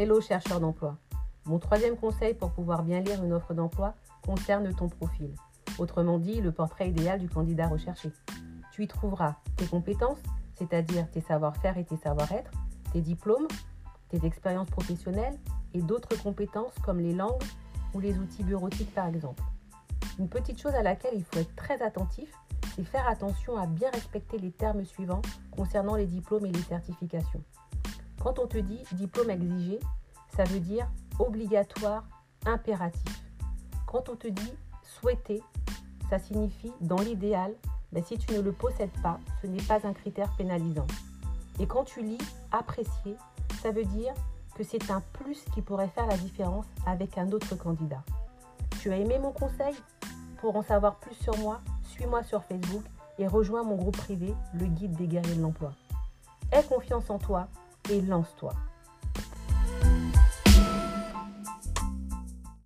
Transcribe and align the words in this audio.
Hello 0.00 0.20
chercheur 0.20 0.60
d'emploi. 0.60 0.96
Mon 1.44 1.58
troisième 1.58 1.96
conseil 1.96 2.32
pour 2.32 2.52
pouvoir 2.52 2.84
bien 2.84 3.00
lire 3.00 3.24
une 3.24 3.32
offre 3.32 3.52
d'emploi 3.52 3.96
concerne 4.24 4.72
ton 4.72 4.88
profil. 4.88 5.34
Autrement 5.76 6.20
dit, 6.20 6.40
le 6.40 6.52
portrait 6.52 6.88
idéal 6.88 7.18
du 7.18 7.28
candidat 7.28 7.66
recherché. 7.66 8.12
Tu 8.70 8.84
y 8.84 8.86
trouveras 8.86 9.34
tes 9.56 9.66
compétences, 9.66 10.22
c'est-à-dire 10.54 11.10
tes 11.10 11.20
savoir-faire 11.20 11.78
et 11.78 11.84
tes 11.84 11.96
savoir-être, 11.96 12.52
tes 12.92 13.00
diplômes, 13.00 13.48
tes 14.08 14.24
expériences 14.24 14.70
professionnelles 14.70 15.36
et 15.74 15.82
d'autres 15.82 16.16
compétences 16.22 16.78
comme 16.84 17.00
les 17.00 17.12
langues 17.12 17.42
ou 17.92 17.98
les 17.98 18.18
outils 18.18 18.44
bureautiques 18.44 18.94
par 18.94 19.08
exemple. 19.08 19.42
Une 20.20 20.28
petite 20.28 20.62
chose 20.62 20.76
à 20.76 20.84
laquelle 20.84 21.14
il 21.16 21.24
faut 21.24 21.40
être 21.40 21.56
très 21.56 21.82
attentif, 21.82 22.32
c'est 22.76 22.84
faire 22.84 23.08
attention 23.08 23.56
à 23.56 23.66
bien 23.66 23.90
respecter 23.90 24.38
les 24.38 24.52
termes 24.52 24.84
suivants 24.84 25.22
concernant 25.50 25.96
les 25.96 26.06
diplômes 26.06 26.46
et 26.46 26.52
les 26.52 26.62
certifications. 26.62 27.42
Quand 28.22 28.38
on 28.38 28.46
te 28.46 28.58
dit 28.58 28.82
diplôme 28.92 29.30
exigé, 29.30 29.78
ça 30.36 30.44
veut 30.44 30.60
dire 30.60 30.88
obligatoire, 31.18 32.04
impératif. 32.46 33.22
Quand 33.86 34.08
on 34.08 34.16
te 34.16 34.28
dit 34.28 34.52
souhaité, 34.82 35.42
ça 36.10 36.18
signifie 36.18 36.72
dans 36.80 37.00
l'idéal, 37.00 37.54
mais 37.92 38.02
si 38.02 38.18
tu 38.18 38.32
ne 38.32 38.40
le 38.40 38.52
possèdes 38.52 39.02
pas, 39.02 39.18
ce 39.40 39.46
n'est 39.46 39.62
pas 39.62 39.86
un 39.86 39.92
critère 39.92 40.30
pénalisant. 40.36 40.86
Et 41.60 41.66
quand 41.66 41.84
tu 41.84 42.02
lis 42.02 42.18
apprécié, 42.52 43.16
ça 43.62 43.70
veut 43.70 43.84
dire 43.84 44.12
que 44.54 44.64
c'est 44.64 44.90
un 44.90 45.02
plus 45.12 45.44
qui 45.54 45.62
pourrait 45.62 45.88
faire 45.88 46.06
la 46.06 46.16
différence 46.16 46.66
avec 46.86 47.18
un 47.18 47.30
autre 47.32 47.54
candidat. 47.56 48.02
Tu 48.80 48.92
as 48.92 48.96
aimé 48.96 49.18
mon 49.18 49.32
conseil? 49.32 49.74
Pour 50.40 50.56
en 50.56 50.62
savoir 50.62 50.96
plus 50.96 51.14
sur 51.14 51.36
moi, 51.38 51.60
suis-moi 51.84 52.22
sur 52.22 52.44
Facebook 52.44 52.84
et 53.18 53.26
rejoins 53.26 53.64
mon 53.64 53.74
groupe 53.74 53.96
privé, 53.96 54.34
le 54.54 54.66
guide 54.66 54.92
des 54.92 55.06
guerriers 55.06 55.34
de 55.34 55.42
l'emploi. 55.42 55.72
Aie 56.52 56.62
confiance 56.62 57.10
en 57.10 57.18
toi 57.18 57.48
et 57.90 58.00
lance-toi. 58.02 58.52